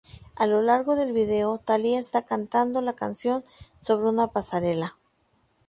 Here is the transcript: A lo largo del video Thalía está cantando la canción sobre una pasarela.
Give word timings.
A 0.35 0.47
lo 0.47 0.63
largo 0.63 0.95
del 0.95 1.11
video 1.13 1.59
Thalía 1.59 1.99
está 1.99 2.23
cantando 2.25 2.81
la 2.81 2.93
canción 2.95 3.43
sobre 3.79 4.09
una 4.09 4.31
pasarela. 4.31 4.97